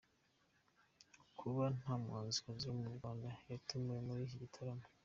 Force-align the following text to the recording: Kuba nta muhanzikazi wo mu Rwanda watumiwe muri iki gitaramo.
Kuba 1.37 1.63
nta 1.77 1.93
muhanzikazi 2.03 2.63
wo 2.65 2.75
mu 2.81 2.87
Rwanda 2.95 3.27
watumiwe 3.49 3.99
muri 4.07 4.21
iki 4.25 4.37
gitaramo. 4.43 4.85